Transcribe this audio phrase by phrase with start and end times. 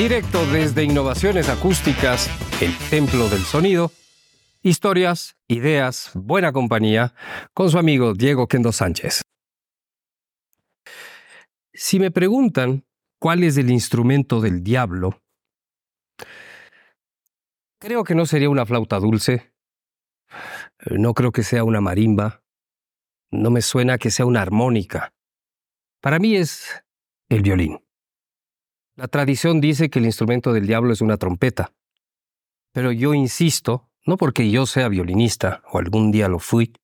[0.00, 2.30] Directo desde Innovaciones Acústicas,
[2.62, 3.92] el Templo del Sonido.
[4.62, 7.12] Historias, ideas, buena compañía,
[7.52, 9.20] con su amigo Diego Kendo Sánchez.
[11.74, 12.86] Si me preguntan
[13.18, 15.20] cuál es el instrumento del diablo,
[17.78, 19.52] creo que no sería una flauta dulce,
[20.86, 22.42] no creo que sea una marimba,
[23.30, 25.12] no me suena que sea una armónica.
[26.00, 26.82] Para mí es
[27.28, 27.80] el violín.
[29.00, 31.72] La tradición dice que el instrumento del diablo es una trompeta,
[32.70, 36.74] pero yo insisto, no porque yo sea violinista o algún día lo fui,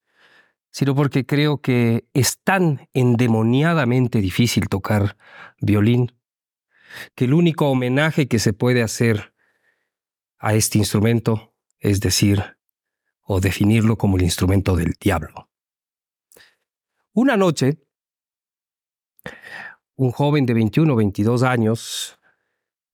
[0.70, 5.18] sino porque creo que es tan endemoniadamente difícil tocar
[5.60, 6.16] violín
[7.14, 9.34] que el único homenaje que se puede hacer
[10.38, 12.56] a este instrumento es decir
[13.20, 15.50] o definirlo como el instrumento del diablo.
[17.12, 17.76] Una noche,
[19.96, 22.18] un joven de 21 o 22 años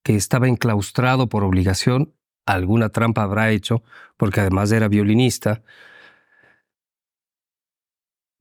[0.03, 3.83] que estaba enclaustrado por obligación, alguna trampa habrá hecho,
[4.17, 5.63] porque además era violinista,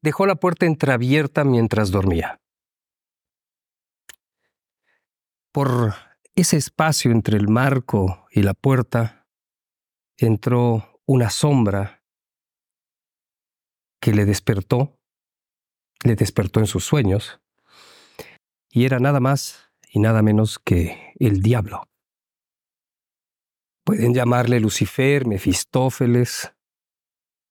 [0.00, 2.40] dejó la puerta entreabierta mientras dormía.
[5.52, 5.94] Por
[6.34, 9.26] ese espacio entre el marco y la puerta
[10.16, 12.02] entró una sombra
[14.00, 14.98] que le despertó,
[16.04, 17.40] le despertó en sus sueños,
[18.72, 21.86] y era nada más y nada menos que el diablo.
[23.84, 26.52] Pueden llamarle Lucifer, Mefistófeles,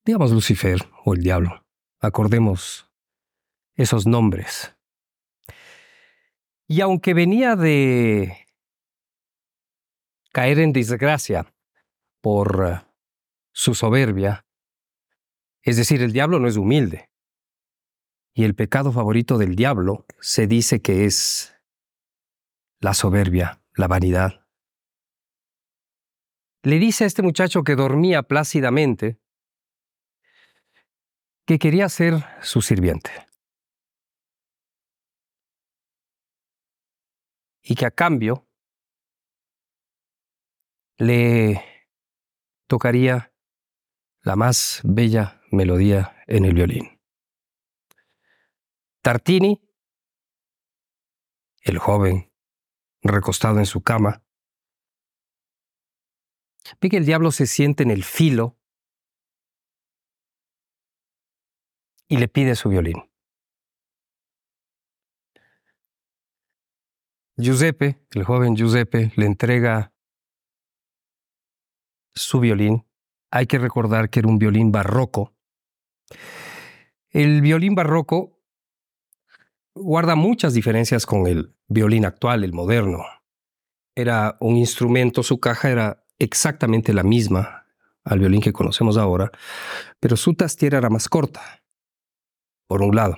[0.04, 1.64] digamos Lucifer o el diablo.
[2.00, 2.90] Acordemos
[3.76, 4.76] esos nombres.
[6.68, 8.48] Y aunque venía de
[10.32, 11.54] caer en desgracia
[12.22, 12.82] por eh,
[13.52, 14.48] su soberbia,
[15.62, 17.11] es decir, el diablo no es humilde,
[18.34, 21.56] y el pecado favorito del diablo se dice que es
[22.80, 24.48] la soberbia, la vanidad.
[26.64, 29.20] Le dice a este muchacho que dormía plácidamente
[31.46, 33.12] que quería ser su sirviente.
[37.64, 38.48] Y que a cambio
[40.98, 41.64] le
[42.68, 43.34] tocaría
[44.22, 46.91] la más bella melodía en el violín.
[49.02, 49.60] Tartini,
[51.64, 52.32] el joven,
[53.02, 54.24] recostado en su cama,
[56.80, 58.60] ve que el diablo se siente en el filo
[62.08, 63.10] y le pide su violín.
[67.38, 69.96] Giuseppe, el joven Giuseppe, le entrega
[72.14, 72.86] su violín.
[73.32, 75.34] Hay que recordar que era un violín barroco.
[77.10, 78.41] El violín barroco
[79.76, 83.04] guarda muchas diferencias con el violín actual, el moderno.
[83.96, 87.66] Era un instrumento, su caja era exactamente la misma
[88.04, 89.32] al violín que conocemos ahora,
[90.00, 91.64] pero su tastiera era más corta,
[92.68, 93.18] por un lado,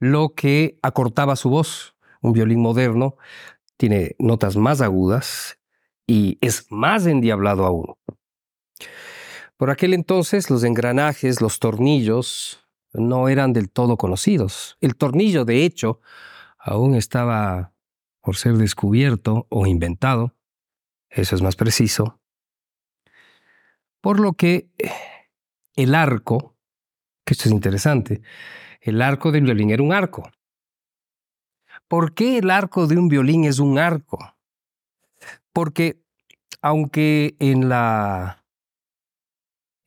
[0.00, 1.94] lo que acortaba su voz.
[2.20, 3.16] Un violín moderno
[3.76, 5.58] tiene notas más agudas
[6.06, 7.94] y es más endiablado aún.
[9.56, 14.76] Por aquel entonces los engranajes, los tornillos, no eran del todo conocidos.
[14.80, 16.00] El tornillo, de hecho,
[16.58, 17.72] aún estaba
[18.20, 20.34] por ser descubierto o inventado,
[21.08, 22.20] eso es más preciso,
[24.00, 24.90] por lo que eh,
[25.74, 26.56] el arco,
[27.24, 28.22] que esto es interesante,
[28.80, 30.30] el arco del violín era un arco.
[31.88, 34.36] ¿Por qué el arco de un violín es un arco?
[35.52, 36.02] Porque
[36.60, 38.37] aunque en la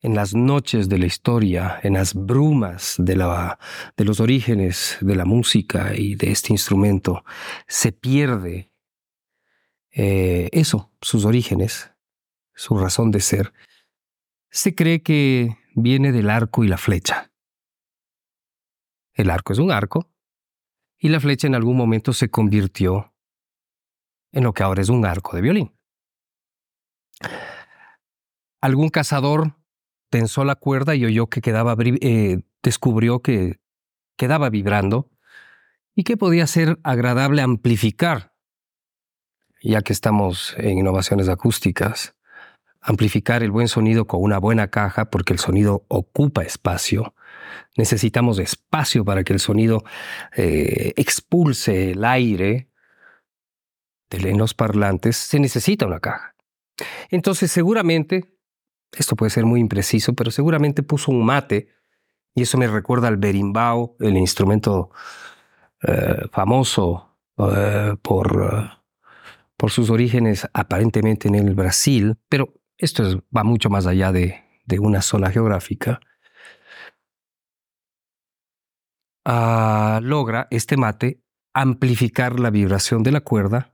[0.02, 3.58] en las noches de la historia, en las brumas de, la,
[3.96, 7.24] de los orígenes de la música y de este instrumento,
[7.68, 8.70] se pierde
[9.92, 11.92] eh, eso, sus orígenes,
[12.54, 13.52] su razón de ser.
[14.50, 17.30] Se cree que viene del arco y la flecha.
[19.14, 20.10] El arco es un arco
[20.98, 23.14] y la flecha en algún momento se convirtió
[24.32, 25.72] en lo que ahora es un arco de violín.
[28.60, 29.61] Algún cazador
[30.12, 33.58] tensó la cuerda y oyó que quedaba, eh, descubrió que
[34.18, 35.10] quedaba vibrando
[35.96, 38.34] y que podía ser agradable amplificar,
[39.62, 42.14] ya que estamos en innovaciones acústicas,
[42.82, 47.14] amplificar el buen sonido con una buena caja porque el sonido ocupa espacio.
[47.78, 49.82] Necesitamos espacio para que el sonido
[50.36, 52.68] eh, expulse el aire
[54.10, 55.16] en los parlantes.
[55.16, 56.34] Se necesita una caja.
[57.08, 58.32] Entonces seguramente
[58.96, 61.68] esto puede ser muy impreciso, pero seguramente puso un mate,
[62.34, 64.90] y eso me recuerda al berimbau, el instrumento
[65.82, 68.70] eh, famoso eh, por,
[69.56, 74.40] por sus orígenes aparentemente en el Brasil, pero esto va mucho más allá de,
[74.80, 76.00] una zona geográfica,
[79.26, 81.20] ah, logra este mate
[81.52, 83.71] amplificar la vibración de la cuerda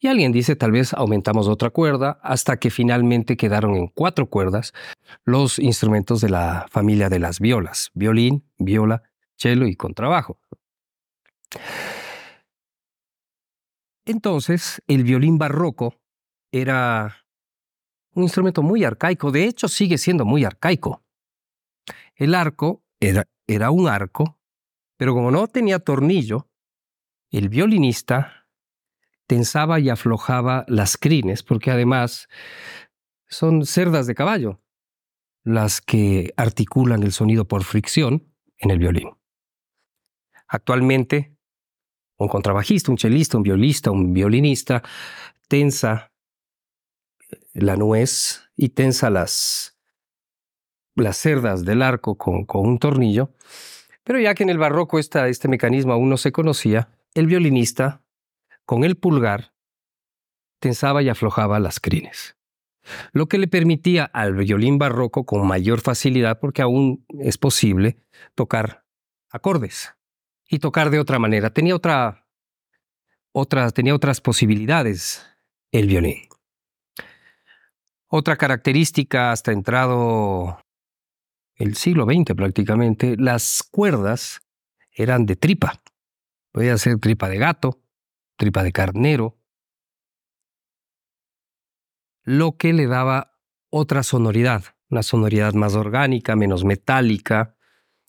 [0.00, 4.72] y alguien dice tal vez aumentamos otra cuerda hasta que finalmente quedaron en cuatro cuerdas
[5.24, 9.02] los instrumentos de la familia de las violas, violín, viola,
[9.36, 10.38] cello y contrabajo.
[14.04, 15.94] Entonces, el violín barroco
[16.50, 17.24] era
[18.14, 21.02] un instrumento muy arcaico, de hecho sigue siendo muy arcaico.
[22.14, 24.38] El arco era, era un arco,
[24.96, 26.48] pero como no tenía tornillo,
[27.30, 28.41] el violinista
[29.26, 32.28] tensaba y aflojaba las crines, porque además
[33.28, 34.60] son cerdas de caballo
[35.44, 39.10] las que articulan el sonido por fricción en el violín.
[40.46, 41.36] Actualmente,
[42.16, 44.82] un contrabajista, un chelista, un violista, un violinista
[45.48, 46.12] tensa
[47.52, 49.78] la nuez y tensa las,
[50.94, 53.34] las cerdas del arco con, con un tornillo.
[54.04, 58.01] Pero ya que en el barroco este mecanismo aún no se conocía, el violinista,
[58.64, 59.52] con el pulgar,
[60.58, 62.36] tensaba y aflojaba las crines.
[63.12, 67.98] Lo que le permitía al violín barroco con mayor facilidad, porque aún es posible,
[68.34, 68.84] tocar
[69.30, 69.94] acordes
[70.48, 71.50] y tocar de otra manera.
[71.50, 72.26] Tenía otra,
[73.74, 75.24] tenía otras posibilidades
[75.70, 76.28] el violín.
[78.08, 80.58] Otra característica hasta entrado
[81.54, 84.40] el siglo XX prácticamente, las cuerdas
[84.92, 85.80] eran de tripa.
[86.50, 87.80] Podía ser tripa de gato,
[88.36, 89.36] tripa de carnero,
[92.24, 93.38] lo que le daba
[93.70, 97.56] otra sonoridad, una sonoridad más orgánica, menos metálica,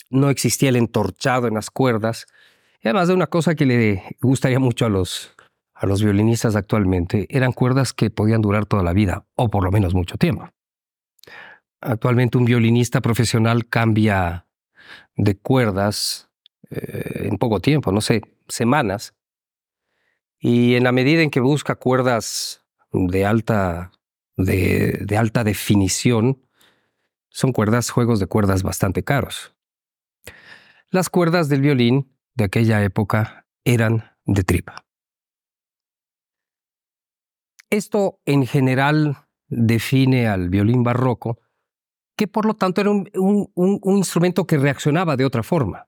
[0.09, 2.27] no existía el entorchado en las cuerdas,
[2.81, 5.35] y además de una cosa que le gustaría mucho a los,
[5.73, 9.71] a los violinistas actualmente, eran cuerdas que podían durar toda la vida, o por lo
[9.71, 10.49] menos mucho tiempo.
[11.81, 14.47] Actualmente un violinista profesional cambia
[15.15, 16.29] de cuerdas
[16.69, 19.13] eh, en poco tiempo, no sé, semanas.
[20.45, 23.93] Y en la medida en que busca cuerdas de alta,
[24.35, 26.45] de, alta definición,
[27.29, 29.55] son cuerdas, juegos de cuerdas bastante caros.
[30.89, 34.83] Las cuerdas del violín de aquella época eran de tripa.
[37.69, 41.39] Esto en general define al violín barroco
[42.17, 45.87] que por lo tanto era un, instrumento que reaccionaba de otra forma.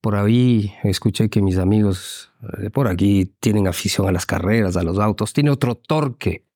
[0.00, 4.82] Por ahí escuché que mis amigos de por aquí tienen afición a las carreras, a
[4.82, 6.46] los autos, tiene otro torque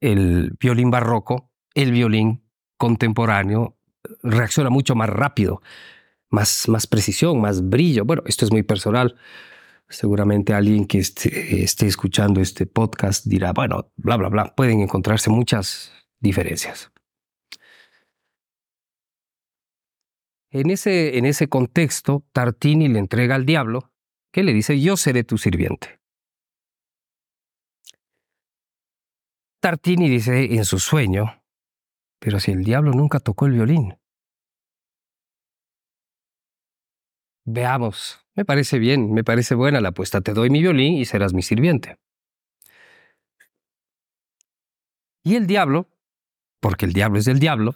[0.00, 2.42] el violín barroco, el violín
[2.76, 3.76] contemporáneo
[4.22, 5.62] reacciona mucho más rápido,
[6.28, 8.04] más, más precisión, más brillo.
[8.04, 9.16] Bueno, esto es muy personal.
[9.88, 14.54] Seguramente alguien que esté, esté escuchando este podcast dirá, bueno, bla, bla, bla.
[14.54, 16.90] Pueden encontrarse muchas diferencias.
[20.52, 23.90] En ese, en ese contexto, Tartini le entrega al diablo
[24.30, 25.98] que le dice, yo seré tu sirviente.
[29.60, 31.42] Tartini dice en su sueño,
[32.18, 33.96] pero si el diablo nunca tocó el violín.
[37.46, 40.20] Veamos, me parece bien, me parece buena la apuesta.
[40.20, 41.96] Te doy mi violín y serás mi sirviente.
[45.24, 45.88] Y el diablo,
[46.60, 47.74] porque el diablo es del diablo,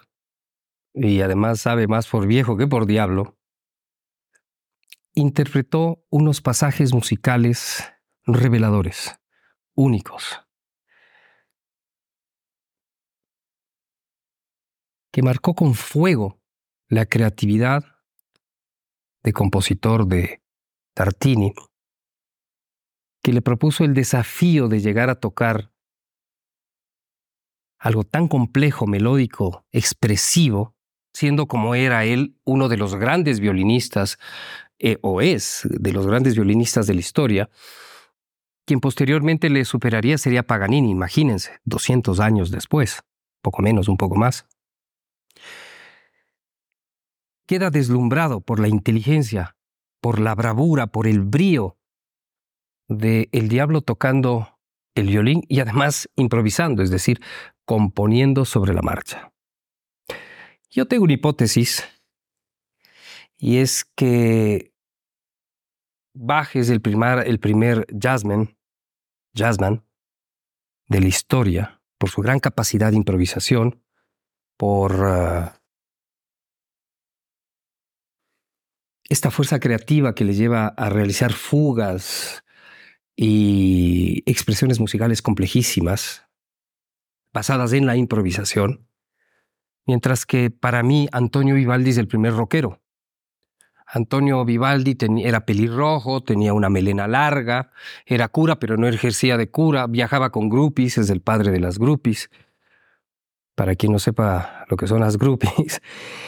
[0.97, 3.37] y además sabe más por viejo que por diablo,
[5.15, 7.85] interpretó unos pasajes musicales
[8.25, 9.15] reveladores,
[9.75, 10.41] únicos,
[15.12, 16.41] que marcó con fuego
[16.88, 17.85] la creatividad
[19.23, 20.43] de compositor de
[20.95, 21.53] Tartini,
[23.23, 25.73] que le propuso el desafío de llegar a tocar
[27.79, 30.75] algo tan complejo, melódico, expresivo,
[31.16, 34.18] siendo como era él uno de los grandes violinistas,
[34.78, 37.49] eh, o es de los grandes violinistas de la historia,
[38.66, 43.00] quien posteriormente le superaría sería Paganini, imagínense, 200 años después,
[43.40, 44.46] poco menos, un poco más.
[47.46, 49.56] Queda deslumbrado por la inteligencia,
[50.02, 51.78] por la bravura, por el brío
[52.88, 54.58] de el diablo tocando
[54.94, 57.23] el violín y además improvisando, es decir,
[57.64, 59.32] componiendo sobre la marcha.
[60.76, 61.85] Yo tengo una hipótesis
[63.38, 64.75] y es que
[66.12, 68.59] Bach es el primer, el primer jazzman
[69.33, 73.83] de la historia por su gran capacidad de improvisación,
[74.59, 75.62] por ah,
[79.09, 82.45] esta fuerza creativa que le lleva a realizar fugas
[83.16, 86.28] y expresiones musicales complejísimas,
[87.33, 88.86] basadas en la improvisación,
[89.87, 92.81] mientras que para mí Antonio Vivaldi es el primer rockero.
[93.87, 97.71] Antonio Vivaldi era pelirrojo, tenía una melena larga,
[98.05, 101.78] era cura, pero no ejercía de cura, viajaba con groupies, es el padre de las
[101.78, 102.28] groupies.
[103.55, 105.81] Para quien no sepa lo que son las groupies,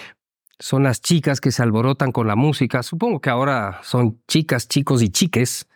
[0.60, 2.84] son las chicas que se alborotan con la música.
[2.84, 5.66] Supongo que ahora son chicas, chicos y chiques.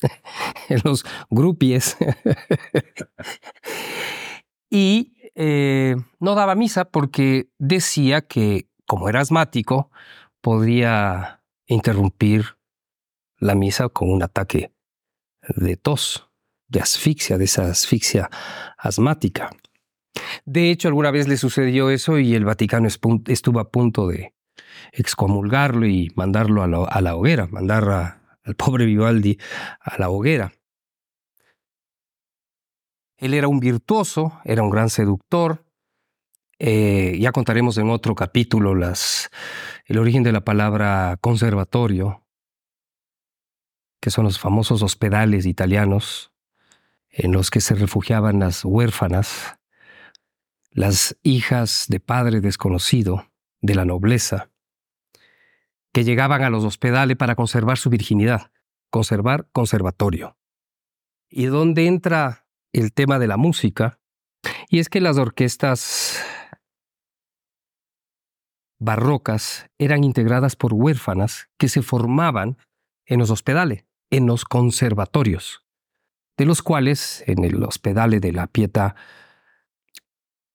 [0.84, 1.96] los groupies.
[4.70, 9.90] y eh, no daba misa porque decía que, como era asmático,
[10.40, 12.56] podría interrumpir
[13.38, 14.72] la misa con un ataque
[15.56, 16.28] de tos,
[16.68, 18.30] de asfixia, de esa asfixia
[18.78, 19.50] asmática.
[20.44, 24.34] De hecho, alguna vez le sucedió eso y el Vaticano estuvo a punto de
[24.92, 29.38] excomulgarlo y mandarlo a la, hoguera, mandar al pobre Vivaldi
[29.80, 30.52] a la hoguera.
[33.24, 35.64] Él era un virtuoso, era un gran seductor.
[36.58, 39.30] Eh, ya contaremos en otro capítulo las,
[39.86, 42.22] el origen de la palabra conservatorio,
[44.02, 46.32] que son los famosos hospedales italianos
[47.08, 49.58] en los que se refugiaban las huérfanas,
[50.70, 53.30] las hijas de padre desconocido,
[53.62, 54.50] de la nobleza,
[55.94, 58.50] que llegaban a los hospedales para conservar su virginidad,
[58.90, 60.36] conservar conservatorio.
[61.30, 62.43] Y donde entra
[62.74, 64.00] el tema de la música,
[64.68, 66.22] y es que las orquestas
[68.78, 72.58] barrocas eran integradas por huérfanas que se formaban
[73.06, 75.64] en los hospedales, en los conservatorios,
[76.36, 78.96] de los cuales en el hospedale de la Pieta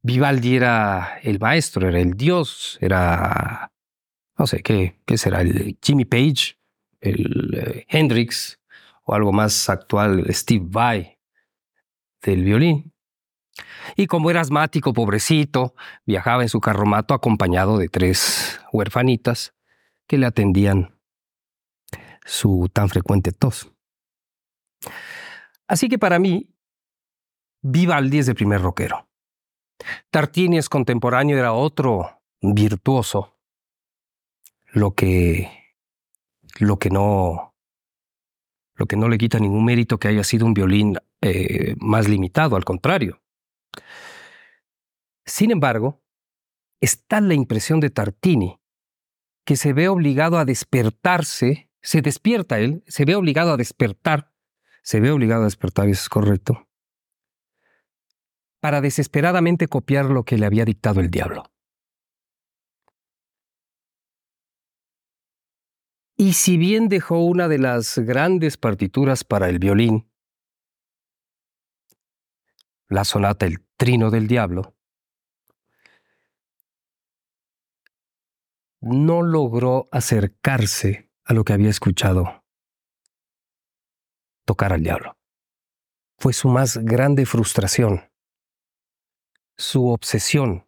[0.04, 3.72] Vivaldi era el maestro, era el dios, era,
[4.38, 5.42] no sé, ¿qué, qué será?
[5.42, 6.58] El Jimmy Page,
[7.00, 8.60] el eh, Hendrix
[9.04, 11.19] o algo más actual, Steve Vai
[12.22, 12.94] del violín.
[13.96, 19.54] Y como era asmático, pobrecito, viajaba en su carromato acompañado de tres huerfanitas
[20.08, 20.98] que le atendían
[22.26, 23.72] su tan frecuente tos.
[25.68, 26.50] Así que para mí,
[27.62, 29.08] Vivaldi es el primer rockero.
[30.10, 33.38] Tartini es contemporáneo, era otro virtuoso,
[34.72, 35.52] lo que,
[36.60, 37.56] lo que no,
[38.76, 42.56] lo que no le quita ningún mérito que haya sido un violín eh, más limitado,
[42.56, 43.22] al contrario.
[45.26, 46.02] Sin embargo,
[46.82, 48.60] está la impresión de Tartini,
[49.46, 54.32] que se ve obligado a despertarse, se despierta él, se ve obligado a despertar,
[54.82, 56.68] se ve obligado a despertar, eso es correcto,
[58.60, 61.44] para desesperadamente copiar lo que le había dictado el diablo.
[66.16, 70.09] Y si bien dejó una de las grandes partituras para el violín,
[72.90, 74.76] la sonata El Trino del Diablo,
[78.82, 82.44] no logró acercarse a lo que había escuchado
[84.46, 85.16] tocar al diablo.
[86.18, 88.10] Fue su más grande frustración,
[89.58, 90.66] su obsesión.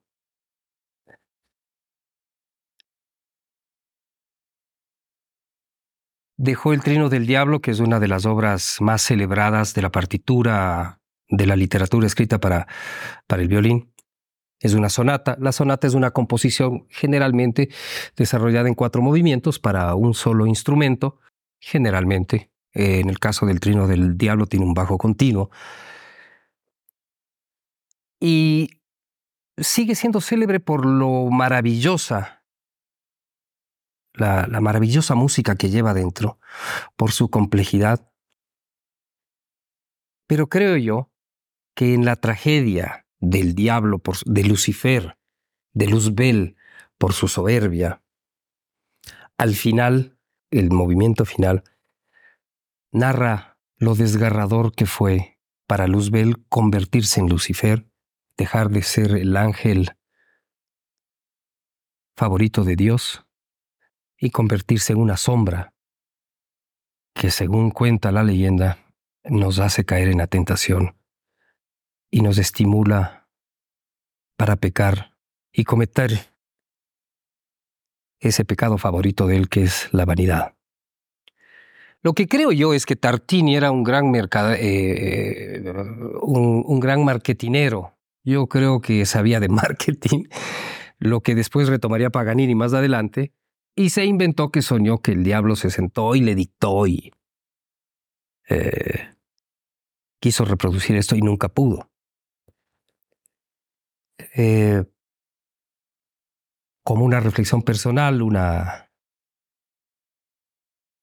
[6.37, 9.91] Dejó el Trino del Diablo, que es una de las obras más celebradas de la
[9.91, 11.00] partitura
[11.31, 12.67] de la literatura escrita para,
[13.25, 13.91] para el violín.
[14.59, 15.35] Es una sonata.
[15.39, 17.69] La sonata es una composición generalmente
[18.15, 21.19] desarrollada en cuatro movimientos para un solo instrumento.
[21.59, 25.49] Generalmente, eh, en el caso del trino del diablo, tiene un bajo continuo.
[28.19, 28.69] Y
[29.57, 32.43] sigue siendo célebre por lo maravillosa,
[34.13, 36.39] la, la maravillosa música que lleva dentro,
[36.95, 38.07] por su complejidad.
[40.27, 41.10] Pero creo yo
[41.75, 45.17] que en la tragedia del diablo, de Lucifer,
[45.73, 46.55] de Luzbel,
[46.97, 48.03] por su soberbia,
[49.37, 50.17] al final,
[50.51, 51.63] el movimiento final,
[52.91, 57.87] narra lo desgarrador que fue para Luzbel convertirse en Lucifer,
[58.37, 59.95] dejar de ser el ángel
[62.15, 63.25] favorito de Dios
[64.17, 65.73] y convertirse en una sombra
[67.15, 68.77] que, según cuenta la leyenda,
[69.23, 71.00] nos hace caer en la tentación
[72.11, 73.29] y nos estimula
[74.37, 75.15] para pecar
[75.51, 76.31] y cometer
[78.19, 80.53] ese pecado favorito de él que es la vanidad.
[82.03, 85.63] Lo que creo yo es que Tartini era un gran eh,
[86.21, 87.97] un, un gran marketinero.
[88.23, 90.25] Yo creo que sabía de marketing,
[90.99, 93.33] lo que después retomaría Paganini más adelante,
[93.75, 97.11] y se inventó que soñó que el diablo se sentó y le dictó y
[98.49, 99.09] eh,
[100.19, 101.90] quiso reproducir esto y nunca pudo.
[104.35, 104.83] Eh,
[106.83, 108.91] como una reflexión personal, una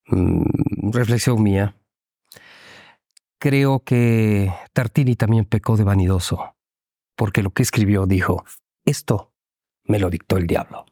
[0.07, 1.77] mm, reflexión mía,
[3.39, 6.57] creo que Tartini también pecó de vanidoso,
[7.17, 8.45] porque lo que escribió dijo,
[8.85, 9.33] esto
[9.85, 10.87] me lo dictó el diablo.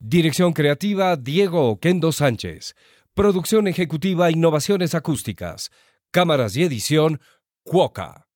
[0.00, 2.76] Dirección creativa Diego Oquendo Sánchez.
[3.14, 5.70] Producción ejecutiva Innovaciones Acústicas.
[6.12, 7.20] Cámaras y edición
[7.68, 8.27] Kłoka.